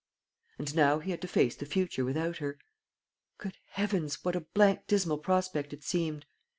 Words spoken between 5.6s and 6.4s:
it seemed!